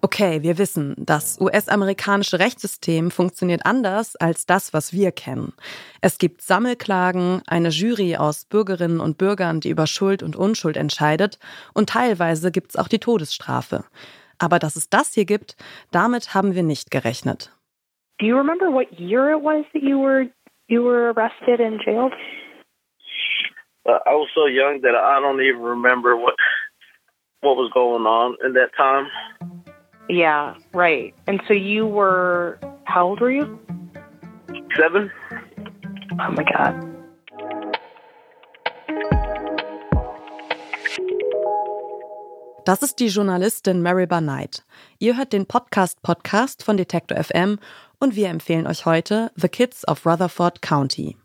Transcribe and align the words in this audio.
Okay, 0.00 0.42
wir 0.42 0.58
wissen, 0.58 0.94
das 0.96 1.40
US-amerikanische 1.40 2.38
Rechtssystem 2.38 3.10
funktioniert 3.10 3.62
anders 3.64 4.14
als 4.16 4.46
das, 4.46 4.72
was 4.72 4.92
wir 4.92 5.10
kennen. 5.10 5.52
Es 6.00 6.18
gibt 6.18 6.42
Sammelklagen, 6.42 7.42
eine 7.46 7.70
Jury 7.70 8.16
aus 8.16 8.44
Bürgerinnen 8.44 9.00
und 9.00 9.18
Bürgern, 9.18 9.60
die 9.60 9.70
über 9.70 9.86
Schuld 9.86 10.22
und 10.22 10.36
Unschuld 10.36 10.76
entscheidet, 10.76 11.38
und 11.74 11.88
teilweise 11.88 12.52
gibt 12.52 12.70
es 12.70 12.76
auch 12.76 12.88
die 12.88 13.00
Todesstrafe. 13.00 13.84
Aber 14.38 14.58
dass 14.58 14.76
es 14.76 14.88
das 14.88 15.14
hier 15.14 15.24
gibt, 15.24 15.56
damit 15.90 16.32
haben 16.34 16.54
wir 16.54 16.62
nicht 16.62 16.90
gerechnet. 16.90 17.50
Do 18.20 18.26
you 18.26 18.36
remember 18.36 18.66
what 18.72 18.86
year 18.98 19.30
it 19.30 19.42
was 19.42 19.64
that 19.72 19.82
you 19.82 20.00
were 20.00 20.28
you 20.68 20.82
were 20.82 21.10
arrested 21.10 21.60
and 21.60 21.80
jailed? 21.84 22.12
Uh, 23.86 23.98
I 24.06 24.14
was 24.14 24.28
so 24.34 24.46
young 24.46 24.80
that 24.82 24.94
I 24.94 25.20
don't 25.20 25.40
even 25.40 25.62
remember 25.62 26.16
what 26.16 26.34
what 27.40 27.56
was 27.56 27.70
going 27.72 28.06
on 28.06 28.36
in 28.44 28.54
that 28.54 28.72
time. 28.76 29.06
Yeah, 30.08 30.54
right. 30.72 31.14
And 31.26 31.40
so 31.46 31.52
you 31.52 31.86
were, 31.86 32.58
how 32.84 33.06
old 33.06 33.20
were 33.20 33.30
you? 33.30 33.58
Seven. 34.74 35.10
Oh 36.18 36.30
my 36.30 36.44
God. 36.44 36.74
Das 42.64 42.82
ist 42.82 42.98
die 42.98 43.08
Journalistin 43.08 43.82
Mariba 43.82 44.20
Knight. 44.20 44.64
Ihr 44.98 45.16
hört 45.16 45.32
den 45.32 45.46
Podcast 45.46 46.02
Podcast 46.02 46.62
von 46.62 46.76
Detector 46.78 47.22
FM 47.22 47.58
und 47.98 48.16
wir 48.16 48.28
empfehlen 48.28 48.66
euch 48.66 48.86
heute 48.86 49.30
The 49.36 49.48
Kids 49.48 49.86
of 49.88 50.06
Rutherford 50.06 50.62
County. 50.62 51.16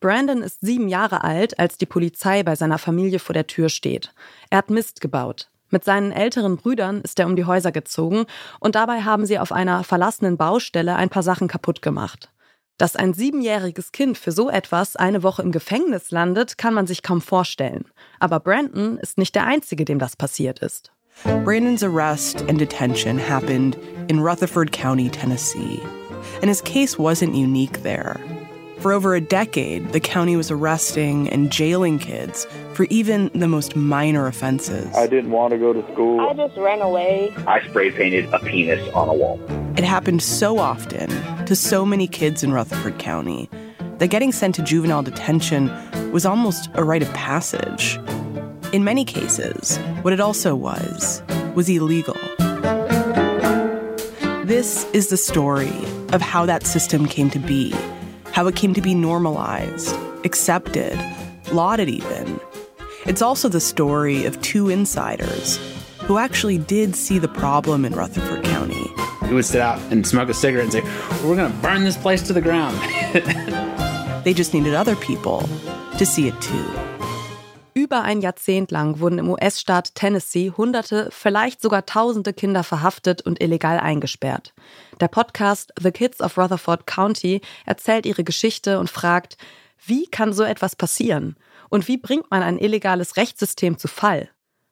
Brandon 0.00 0.42
ist 0.42 0.60
sieben 0.60 0.88
Jahre 0.88 1.24
alt, 1.24 1.58
als 1.58 1.78
die 1.78 1.86
Polizei 1.86 2.42
bei 2.44 2.54
seiner 2.54 2.78
Familie 2.78 3.18
vor 3.18 3.32
der 3.32 3.46
Tür 3.46 3.68
steht. 3.68 4.12
Er 4.50 4.58
hat 4.58 4.70
Mist 4.70 5.00
gebaut. 5.00 5.48
Mit 5.70 5.84
seinen 5.84 6.12
älteren 6.12 6.56
Brüdern 6.56 7.00
ist 7.00 7.18
er 7.18 7.26
um 7.26 7.36
die 7.36 7.44
Häuser 7.44 7.72
gezogen 7.72 8.26
und 8.60 8.74
dabei 8.74 9.02
haben 9.02 9.26
sie 9.26 9.38
auf 9.38 9.52
einer 9.52 9.84
verlassenen 9.84 10.36
Baustelle 10.36 10.94
ein 10.94 11.08
paar 11.08 11.22
Sachen 11.22 11.48
kaputt 11.48 11.82
gemacht. 11.82 12.30
Dass 12.78 12.94
ein 12.94 13.14
siebenjähriges 13.14 13.90
Kind 13.90 14.18
für 14.18 14.32
so 14.32 14.50
etwas 14.50 14.96
eine 14.96 15.22
Woche 15.22 15.42
im 15.42 15.50
Gefängnis 15.50 16.10
landet, 16.10 16.58
kann 16.58 16.74
man 16.74 16.86
sich 16.86 17.02
kaum 17.02 17.20
vorstellen. 17.20 17.86
Aber 18.20 18.38
Brandon 18.38 18.98
ist 18.98 19.16
nicht 19.16 19.34
der 19.34 19.46
Einzige, 19.46 19.84
dem 19.84 19.98
das 19.98 20.14
passiert 20.14 20.58
ist. 20.58 20.92
Brandon's 21.44 21.82
arrest 21.82 22.44
and 22.48 22.60
detention 22.60 23.18
happened 23.18 23.78
in 24.08 24.18
Rutherford 24.18 24.70
County, 24.72 25.08
Tennessee. 25.08 25.80
And 26.42 26.48
his 26.48 26.62
case 26.62 26.98
wasn't 26.98 27.34
unique 27.34 27.82
there. 27.82 28.20
For 28.86 28.92
over 28.92 29.16
a 29.16 29.20
decade, 29.20 29.88
the 29.88 29.98
county 29.98 30.36
was 30.36 30.48
arresting 30.48 31.28
and 31.30 31.50
jailing 31.50 31.98
kids 31.98 32.46
for 32.72 32.84
even 32.84 33.32
the 33.34 33.48
most 33.48 33.74
minor 33.74 34.28
offenses. 34.28 34.94
I 34.94 35.08
didn't 35.08 35.32
want 35.32 35.50
to 35.50 35.58
go 35.58 35.72
to 35.72 35.82
school. 35.92 36.20
I 36.20 36.34
just 36.34 36.56
ran 36.56 36.80
away. 36.80 37.34
I 37.48 37.66
spray 37.66 37.90
painted 37.90 38.32
a 38.32 38.38
penis 38.38 38.88
on 38.94 39.08
a 39.08 39.12
wall. 39.12 39.40
It 39.76 39.82
happened 39.82 40.22
so 40.22 40.58
often 40.60 41.08
to 41.46 41.56
so 41.56 41.84
many 41.84 42.06
kids 42.06 42.44
in 42.44 42.52
Rutherford 42.52 43.00
County 43.00 43.50
that 43.98 44.06
getting 44.06 44.30
sent 44.30 44.54
to 44.54 44.62
juvenile 44.62 45.02
detention 45.02 45.68
was 46.12 46.24
almost 46.24 46.70
a 46.74 46.84
rite 46.84 47.02
of 47.02 47.12
passage. 47.12 47.98
In 48.72 48.84
many 48.84 49.04
cases, 49.04 49.78
what 50.02 50.12
it 50.12 50.20
also 50.20 50.54
was 50.54 51.24
was 51.56 51.68
illegal. 51.68 52.14
This 54.44 54.88
is 54.92 55.08
the 55.08 55.16
story 55.16 55.74
of 56.12 56.22
how 56.22 56.46
that 56.46 56.64
system 56.64 57.06
came 57.06 57.30
to 57.30 57.40
be 57.40 57.74
how 58.36 58.46
it 58.46 58.54
came 58.54 58.74
to 58.74 58.82
be 58.82 58.94
normalized, 58.94 59.96
accepted, 60.26 60.94
lauded 61.52 61.88
even. 61.88 62.38
It's 63.06 63.22
also 63.22 63.48
the 63.48 63.60
story 63.60 64.26
of 64.26 64.38
two 64.42 64.68
insiders 64.68 65.56
who 66.00 66.18
actually 66.18 66.58
did 66.58 66.94
see 66.94 67.18
the 67.18 67.28
problem 67.28 67.86
in 67.86 67.94
Rutherford 67.94 68.44
County. 68.44 68.92
We 69.22 69.32
would 69.32 69.46
sit 69.46 69.62
out 69.62 69.80
and 69.90 70.06
smoke 70.06 70.28
a 70.28 70.34
cigarette 70.34 70.64
and 70.64 70.72
say, 70.74 70.82
We're 71.26 71.34
going 71.34 71.50
to 71.50 71.58
burn 71.62 71.84
this 71.84 71.96
place 71.96 72.20
to 72.26 72.34
the 72.34 72.42
ground. 72.42 72.76
they 74.26 74.34
just 74.34 74.52
needed 74.52 74.74
other 74.74 74.96
people 74.96 75.48
to 75.96 76.04
see 76.04 76.28
it 76.28 76.38
too. 76.42 76.85
Über 77.86 78.02
ein 78.02 78.20
Jahrzehnt 78.20 78.72
lang 78.72 78.98
wurden 78.98 79.20
im 79.20 79.28
US-Staat 79.30 79.94
Tennessee 79.94 80.50
Hunderte, 80.50 81.08
vielleicht 81.12 81.62
sogar 81.62 81.86
Tausende 81.86 82.32
Kinder 82.32 82.64
verhaftet 82.64 83.22
und 83.22 83.40
illegal 83.40 83.78
eingesperrt. 83.78 84.54
Der 85.00 85.06
Podcast 85.06 85.72
The 85.80 85.92
Kids 85.92 86.20
of 86.20 86.36
Rutherford 86.36 86.88
County 86.88 87.42
erzählt 87.64 88.04
ihre 88.04 88.24
Geschichte 88.24 88.80
und 88.80 88.90
fragt, 88.90 89.36
wie 89.86 90.06
kann 90.06 90.32
so 90.32 90.42
etwas 90.42 90.74
passieren? 90.74 91.36
Und 91.70 91.86
wie 91.86 91.96
bringt 91.96 92.28
man 92.28 92.42
ein 92.42 92.58
illegales 92.58 93.16
Rechtssystem 93.16 93.78
zu 93.78 93.86
Fall? 93.86 94.30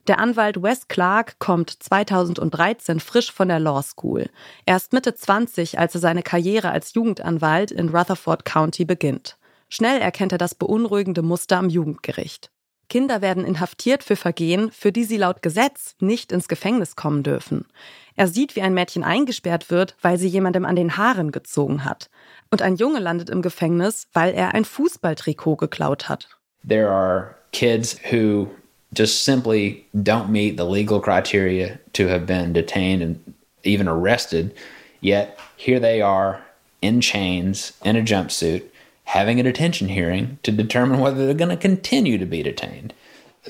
Der 0.08 0.18
Anwalt 0.18 0.60
Wes 0.60 0.88
Clark 0.88 1.38
kommt 1.38 1.70
2013 1.70 2.98
frisch 2.98 3.30
von 3.30 3.46
der 3.46 3.60
Law 3.60 3.80
School. 3.80 4.28
Er 4.66 4.74
ist 4.74 4.92
Mitte 4.92 5.14
20, 5.14 5.78
als 5.78 5.94
er 5.94 6.00
seine 6.00 6.24
Karriere 6.24 6.72
als 6.72 6.94
Jugendanwalt 6.94 7.70
in 7.70 7.90
Rutherford 7.90 8.44
County 8.44 8.84
beginnt. 8.84 9.38
Schnell 9.68 10.00
erkennt 10.00 10.32
er 10.32 10.38
das 10.38 10.56
beunruhigende 10.56 11.22
Muster 11.22 11.58
am 11.58 11.68
Jugendgericht. 11.68 12.50
Kinder 12.94 13.22
werden 13.22 13.44
inhaftiert 13.44 14.04
für 14.04 14.14
Vergehen, 14.14 14.70
für 14.70 14.92
die 14.92 15.02
sie 15.02 15.16
laut 15.16 15.42
Gesetz 15.42 15.96
nicht 15.98 16.30
ins 16.30 16.46
Gefängnis 16.46 16.94
kommen 16.94 17.24
dürfen. 17.24 17.66
Er 18.14 18.28
sieht, 18.28 18.54
wie 18.54 18.62
ein 18.62 18.72
Mädchen 18.72 19.02
eingesperrt 19.02 19.68
wird, 19.68 19.96
weil 20.00 20.16
sie 20.16 20.28
jemandem 20.28 20.64
an 20.64 20.76
den 20.76 20.96
Haaren 20.96 21.32
gezogen 21.32 21.84
hat. 21.84 22.08
Und 22.52 22.62
ein 22.62 22.76
Junge 22.76 23.00
landet 23.00 23.30
im 23.30 23.42
Gefängnis, 23.42 24.06
weil 24.12 24.32
er 24.32 24.54
ein 24.54 24.64
Fußballtrikot 24.64 25.56
geklaut 25.56 26.08
hat. 26.08 26.28
There 26.68 26.88
are 26.88 27.34
kids 27.50 27.96
who 28.12 28.50
just 28.96 29.24
simply 29.24 29.86
don't 29.92 30.28
meet 30.28 30.56
the 30.56 30.62
legal 30.62 31.00
criteria 31.00 31.80
to 31.94 32.04
have 32.04 32.26
been 32.26 32.52
detained 32.52 33.02
and 33.02 33.18
even 33.64 33.88
arrested, 33.88 34.52
yet 35.00 35.36
here 35.56 35.80
they 35.80 36.00
are 36.00 36.38
in 36.80 37.00
chains 37.00 37.74
in 37.82 37.96
a 37.96 38.02
jumpsuit 38.02 38.62
having 39.04 39.38
a 39.38 39.42
detention 39.42 39.88
hearing 39.88 40.38
to 40.42 40.50
determine 40.50 41.00
whether 41.00 41.24
they're 41.24 41.34
going 41.34 41.50
to 41.50 41.56
continue 41.56 42.18
to 42.18 42.26
be 42.26 42.42
detained. 42.42 42.92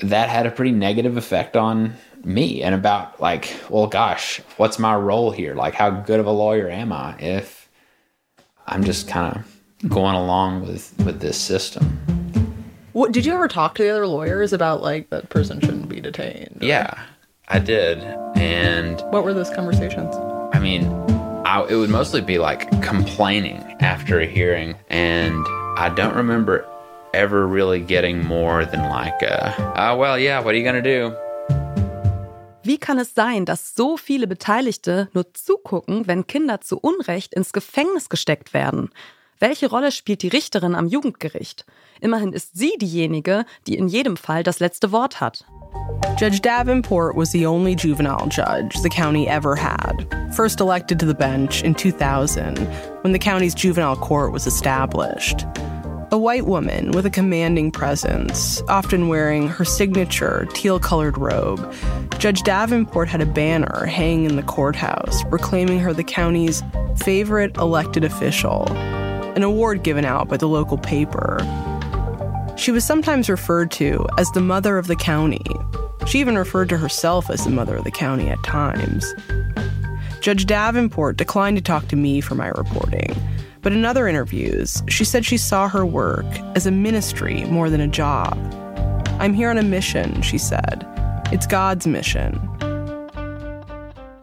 That 0.01 0.29
had 0.29 0.45
a 0.45 0.51
pretty 0.51 0.71
negative 0.71 1.15
effect 1.15 1.55
on 1.55 1.95
me 2.23 2.61
and 2.61 2.75
about 2.75 3.21
like, 3.21 3.55
well, 3.69 3.87
gosh, 3.87 4.41
what's 4.57 4.77
my 4.77 4.95
role 4.95 5.31
here? 5.31 5.55
Like, 5.55 5.73
how 5.73 5.89
good 5.89 6.19
of 6.19 6.25
a 6.25 6.31
lawyer 6.31 6.69
am 6.69 6.91
I 6.91 7.15
if 7.19 7.69
I'm 8.67 8.83
just 8.83 9.07
kind 9.07 9.35
of 9.35 9.89
going 9.89 10.15
along 10.15 10.67
with 10.67 10.93
with 11.05 11.21
this 11.21 11.37
system? 11.37 11.99
What 12.91 13.11
did 13.11 13.25
you 13.25 13.33
ever 13.33 13.47
talk 13.47 13.75
to 13.75 13.83
the 13.83 13.89
other 13.89 14.07
lawyers 14.07 14.53
about 14.53 14.81
like 14.81 15.09
that 15.09 15.29
person 15.29 15.59
shouldn't 15.61 15.89
be 15.89 16.01
detained? 16.01 16.59
Or? 16.61 16.65
Yeah, 16.65 16.99
I 17.47 17.59
did. 17.59 17.99
And 18.35 19.01
what 19.11 19.23
were 19.23 19.33
those 19.33 19.49
conversations? 19.49 20.15
I 20.53 20.59
mean, 20.59 20.83
I, 21.45 21.63
it 21.69 21.75
would 21.75 21.91
mostly 21.91 22.21
be 22.21 22.39
like 22.39 22.71
complaining 22.81 23.61
after 23.79 24.19
a 24.19 24.25
hearing, 24.25 24.75
and 24.89 25.45
I 25.77 25.89
don't 25.89 26.15
remember 26.15 26.65
ever 27.13 27.45
really 27.45 27.81
getting 27.81 28.25
more 28.25 28.65
than 28.65 28.89
like, 28.89 29.21
uh, 29.21 29.53
oh, 29.77 29.95
well, 29.95 30.17
yeah, 30.17 30.39
what 30.39 30.55
are 30.55 30.57
you 30.57 30.63
gonna 30.65 30.81
do? 30.81 31.15
Wie 32.63 32.79
kann 32.79 32.97
es 32.97 33.13
sein, 33.13 33.45
dass 33.45 33.75
so 33.75 33.95
viele 33.95 34.25
Beteiligte 34.25 35.07
nur 35.13 35.35
zugucken, 35.35 36.07
wenn 36.07 36.25
Kinder 36.25 36.61
zu 36.61 36.79
Unrecht 36.79 37.35
ins 37.35 37.53
Gefängnis 37.53 38.09
gesteckt 38.09 38.55
werden? 38.55 38.89
Welche 39.37 39.69
Rolle 39.69 39.91
spielt 39.91 40.23
die 40.23 40.29
Richterin 40.29 40.73
am 40.73 40.87
Jugendgericht? 40.87 41.65
Immerhin 42.01 42.33
ist 42.33 42.57
sie 42.57 42.73
diejenige, 42.79 43.45
die 43.67 43.77
in 43.77 43.87
jedem 43.87 44.17
Fall 44.17 44.41
das 44.41 44.59
letzte 44.59 44.91
Wort 44.91 45.21
hat. 45.21 45.45
Judge 46.17 46.39
Davenport 46.39 47.15
was 47.15 47.31
the 47.31 47.45
only 47.45 47.75
juvenile 47.75 48.27
judge 48.27 48.75
the 48.81 48.89
county 48.89 49.27
ever 49.27 49.55
had, 49.55 50.07
first 50.33 50.61
elected 50.61 50.97
to 50.99 51.05
the 51.05 51.13
bench 51.13 51.61
in 51.61 51.75
2000 51.75 52.57
when 53.01 53.11
the 53.11 53.19
county's 53.19 53.53
juvenile 53.53 53.97
court 53.97 54.31
was 54.31 54.47
established. 54.47 55.45
A 56.11 56.17
white 56.17 56.45
woman 56.45 56.91
with 56.91 57.05
a 57.05 57.09
commanding 57.09 57.71
presence, 57.71 58.61
often 58.69 59.09
wearing 59.09 59.49
her 59.49 59.65
signature 59.65 60.47
teal 60.53 60.79
colored 60.79 61.17
robe, 61.17 61.73
Judge 62.19 62.43
Davenport 62.43 63.09
had 63.09 63.21
a 63.21 63.25
banner 63.25 63.85
hanging 63.85 64.23
in 64.25 64.37
the 64.37 64.43
courthouse 64.43 65.23
proclaiming 65.25 65.79
her 65.79 65.91
the 65.91 66.03
county's 66.03 66.63
favorite 66.95 67.57
elected 67.57 68.05
official, 68.05 68.71
an 68.71 69.43
award 69.43 69.83
given 69.83 70.05
out 70.05 70.29
by 70.29 70.37
the 70.37 70.47
local 70.47 70.77
paper. 70.77 71.39
She 72.57 72.71
was 72.71 72.85
sometimes 72.85 73.29
referred 73.29 73.69
to 73.71 74.07
as 74.17 74.31
the 74.31 74.41
mother 74.41 74.77
of 74.77 74.87
the 74.87 74.95
county. 74.95 75.45
She 76.07 76.19
even 76.19 76.37
referred 76.37 76.69
to 76.69 76.77
herself 76.77 77.29
as 77.29 77.43
the 77.43 77.49
mother 77.49 77.75
of 77.75 77.83
the 77.83 77.91
county 77.91 78.29
at 78.29 78.41
times. 78.43 79.13
Judge 80.21 80.45
Davenport 80.45 81.17
declined 81.17 81.57
to 81.57 81.63
talk 81.63 81.87
to 81.89 81.95
me 81.95 82.21
for 82.21 82.35
my 82.35 82.47
reporting, 82.47 83.13
but 83.61 83.73
in 83.73 83.83
other 83.83 84.07
interviews, 84.07 84.81
she 84.87 85.03
said 85.03 85.25
she 85.25 85.37
saw 85.37 85.67
her 85.67 85.85
work 85.85 86.25
as 86.55 86.65
a 86.65 86.71
ministry 86.71 87.43
more 87.45 87.69
than 87.69 87.81
a 87.81 87.87
job. 87.87 88.37
I'm 89.19 89.33
here 89.33 89.49
on 89.49 89.57
a 89.57 89.63
mission, 89.63 90.21
she 90.21 90.37
said. 90.37 90.85
It's 91.31 91.47
God's 91.47 91.85
mission. 91.85 92.39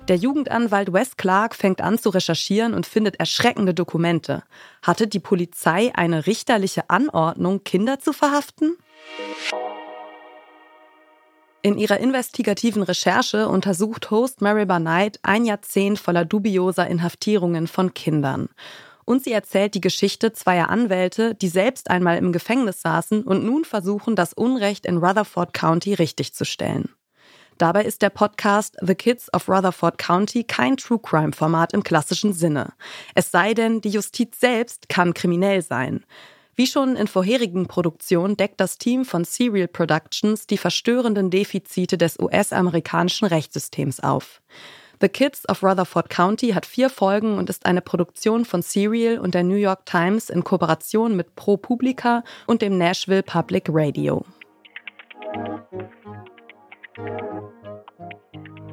Der 0.08 0.16
Jugendanwalt 0.16 0.92
Wes 0.92 1.16
Clark 1.16 1.54
fängt 1.54 1.80
an 1.80 1.96
zu 1.96 2.10
recherchieren 2.10 2.74
und 2.74 2.86
findet 2.86 3.20
erschreckende 3.20 3.72
Dokumente. 3.72 4.42
Hatte 4.82 5.06
die 5.06 5.20
Polizei 5.20 5.92
eine 5.94 6.26
richterliche 6.26 6.90
Anordnung, 6.90 7.62
Kinder 7.62 8.00
zu 8.00 8.12
verhaften? 8.12 8.76
In 11.62 11.78
ihrer 11.78 12.00
investigativen 12.00 12.82
Recherche 12.82 13.48
untersucht 13.48 14.10
Host 14.10 14.40
Maribel 14.40 14.80
Knight 14.80 15.20
ein 15.22 15.44
Jahrzehnt 15.44 16.00
voller 16.00 16.24
dubioser 16.24 16.88
Inhaftierungen 16.88 17.68
von 17.68 17.94
Kindern. 17.94 18.48
Und 19.04 19.22
sie 19.22 19.32
erzählt 19.32 19.74
die 19.74 19.80
Geschichte 19.80 20.32
zweier 20.32 20.68
Anwälte, 20.68 21.36
die 21.36 21.48
selbst 21.48 21.90
einmal 21.90 22.18
im 22.18 22.32
Gefängnis 22.32 22.82
saßen 22.82 23.22
und 23.22 23.44
nun 23.44 23.64
versuchen, 23.64 24.16
das 24.16 24.32
Unrecht 24.32 24.84
in 24.84 24.96
Rutherford 24.96 25.54
County 25.54 25.94
richtigzustellen. 25.94 26.88
Dabei 27.58 27.84
ist 27.84 28.02
der 28.02 28.10
Podcast 28.10 28.76
The 28.80 28.94
Kids 28.94 29.32
of 29.34 29.48
Rutherford 29.48 29.98
County 29.98 30.44
kein 30.44 30.76
True 30.76 30.98
Crime 31.00 31.32
Format 31.32 31.72
im 31.72 31.82
klassischen 31.82 32.32
Sinne. 32.32 32.72
Es 33.14 33.30
sei 33.30 33.54
denn, 33.54 33.80
die 33.80 33.90
Justiz 33.90 34.40
selbst 34.40 34.88
kann 34.88 35.14
kriminell 35.14 35.62
sein. 35.62 36.04
Wie 36.54 36.66
schon 36.66 36.96
in 36.96 37.06
vorherigen 37.06 37.66
Produktionen 37.66 38.36
deckt 38.36 38.60
das 38.60 38.76
Team 38.76 39.04
von 39.04 39.24
Serial 39.24 39.68
Productions 39.68 40.46
die 40.46 40.58
verstörenden 40.58 41.30
Defizite 41.30 41.96
des 41.96 42.18
US-amerikanischen 42.18 43.26
Rechtssystems 43.26 44.00
auf. 44.00 44.42
The 45.00 45.08
Kids 45.08 45.48
of 45.48 45.62
Rutherford 45.62 46.10
County 46.10 46.50
hat 46.50 46.66
vier 46.66 46.90
Folgen 46.90 47.38
und 47.38 47.50
ist 47.50 47.66
eine 47.66 47.80
Produktion 47.80 48.44
von 48.44 48.62
Serial 48.62 49.18
und 49.18 49.34
der 49.34 49.42
New 49.42 49.56
York 49.56 49.86
Times 49.86 50.30
in 50.30 50.44
Kooperation 50.44 51.16
mit 51.16 51.34
ProPublica 51.34 52.22
und 52.46 52.62
dem 52.62 52.78
Nashville 52.78 53.22
Public 53.22 53.64
Radio. 53.68 54.24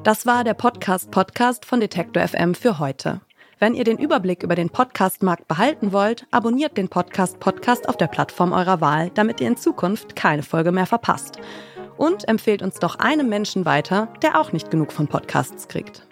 Das 0.03 0.25
war 0.25 0.45
der 0.45 0.53
Podcast-Podcast 0.53 1.65
von 1.65 1.81
Detektor 1.81 2.25
FM 2.25 2.55
für 2.55 2.79
heute. 2.79 3.19
Wenn 3.59 3.73
ihr 3.73 3.83
den 3.83 3.97
Überblick 3.97 4.43
über 4.43 4.55
den 4.55 4.69
Podcast-Markt 4.69 5.49
behalten 5.49 5.91
wollt, 5.91 6.25
abonniert 6.31 6.77
den 6.77 6.87
Podcast-Podcast 6.87 7.89
auf 7.89 7.97
der 7.97 8.07
Plattform 8.07 8.53
eurer 8.53 8.79
Wahl, 8.79 9.11
damit 9.13 9.41
ihr 9.41 9.49
in 9.49 9.57
Zukunft 9.57 10.15
keine 10.15 10.41
Folge 10.41 10.71
mehr 10.71 10.85
verpasst. 10.85 11.39
Und 11.97 12.29
empfehlt 12.29 12.61
uns 12.61 12.79
doch 12.79 12.95
einem 12.95 13.27
Menschen 13.27 13.65
weiter, 13.65 14.07
der 14.21 14.39
auch 14.39 14.53
nicht 14.53 14.71
genug 14.71 14.93
von 14.93 15.09
Podcasts 15.09 15.67
kriegt. 15.67 16.07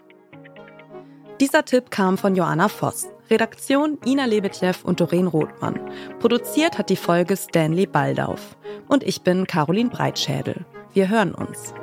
Dieser 1.40 1.64
Tipp 1.64 1.90
kam 1.90 2.18
von 2.18 2.36
Joanna 2.36 2.68
Voss. 2.68 3.08
Redaktion 3.30 4.00
Ina 4.06 4.26
Lebetjew 4.26 4.84
und 4.84 5.00
Doreen 5.00 5.28
Rothmann. 5.28 5.80
Produziert 6.20 6.78
hat 6.78 6.90
die 6.90 6.98
Folge 6.98 7.38
Stanley 7.38 7.86
Baldauf. 7.86 8.58
Und 8.90 9.04
ich 9.04 9.22
bin 9.22 9.48
Caroline 9.48 9.90
Breitschädel. 9.90 10.66
Wir 10.94 11.08
hören 11.08 11.34
uns. 11.34 11.74